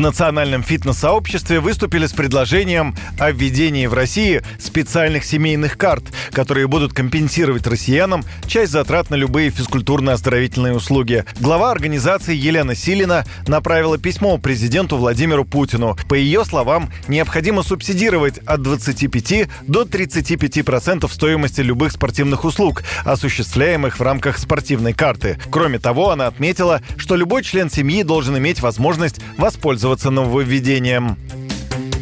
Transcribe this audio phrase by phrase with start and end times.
[0.00, 7.66] Национальном фитнес-сообществе выступили с предложением о введении в России специальных семейных карт, которые будут компенсировать
[7.66, 11.24] россиянам часть затрат на любые физкультурно-оздоровительные услуги.
[11.38, 15.96] Глава организации Елена Силина направила письмо президенту Владимиру Путину.
[16.08, 23.98] По ее словам, необходимо субсидировать от 25 до 35% процентов стоимости любых спортивных услуг, осуществляемых
[23.98, 25.38] в рамках спортивной карты.
[25.50, 31.16] Кроме того, она отметила, что любой член семьи должен иметь возможность воспользоваться пользоваться нововведением.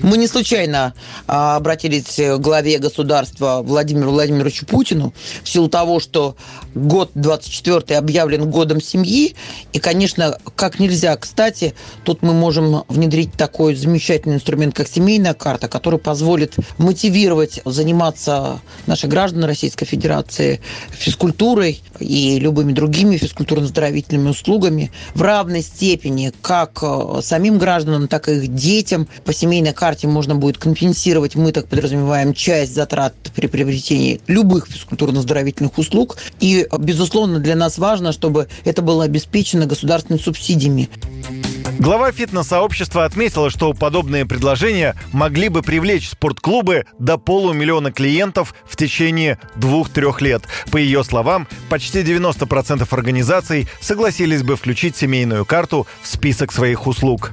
[0.08, 0.94] Мы не случайно
[1.26, 5.12] а, обратились к главе государства Владимиру Владимировичу Путину
[5.44, 6.34] в силу того, что
[6.74, 9.36] год 24 объявлен годом семьи.
[9.74, 15.68] И, конечно, как нельзя, кстати, тут мы можем внедрить такой замечательный инструмент, как семейная карта,
[15.68, 25.20] который позволит мотивировать заниматься наши граждане Российской Федерации физкультурой и любыми другими физкультурно-оздоровительными услугами в
[25.20, 30.36] равной степени как э, самим гражданам, так и их детям по семейной карте карте можно
[30.36, 36.18] будет компенсировать, мы так подразумеваем, часть затрат при приобретении любых физкультурно-оздоровительных услуг.
[36.38, 40.88] И, безусловно, для нас важно, чтобы это было обеспечено государственными субсидиями.
[41.80, 49.38] Глава фитнес-сообщества отметила, что подобные предложения могли бы привлечь спортклубы до полумиллиона клиентов в течение
[49.56, 50.42] двух-трех лет.
[50.70, 57.32] По ее словам, почти 90% организаций согласились бы включить семейную карту в список своих услуг.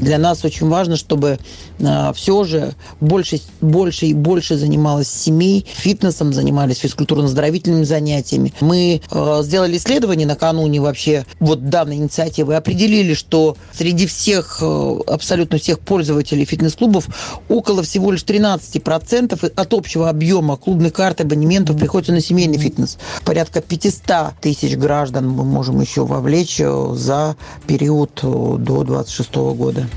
[0.00, 1.38] Для нас очень важно, чтобы
[1.84, 8.52] а, все же больше, больше и больше занималось семей, фитнесом занимались, физкультурно-оздоровительными занятиями.
[8.60, 15.00] Мы э, сделали исследование накануне вообще вот данной инициативы и определили, что среди всех, э,
[15.06, 17.08] абсолютно всех пользователей фитнес-клубов
[17.48, 22.98] около всего лишь 13% от общего объема клубной карты абонементов приходится на семейный фитнес.
[23.24, 29.87] Порядка 500 тысяч граждан мы можем еще вовлечь э, за период до 2026 года.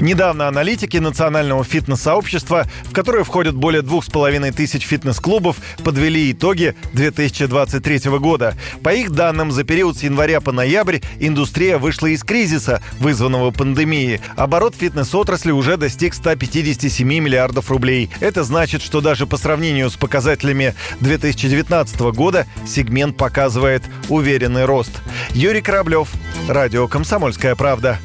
[0.00, 6.74] Недавно аналитики национального фитнес-сообщества, в которое входят более двух с половиной тысяч фитнес-клубов, подвели итоги
[6.92, 8.54] 2023 года.
[8.82, 14.20] По их данным, за период с января по ноябрь индустрия вышла из кризиса, вызванного пандемией.
[14.36, 18.10] Оборот фитнес-отрасли уже достиг 157 миллиардов рублей.
[18.20, 24.92] Это значит, что даже по сравнению с показателями 2019 года сегмент показывает уверенный рост.
[25.30, 26.08] Юрий Кораблев,
[26.48, 27.98] Радио «Комсомольская правда».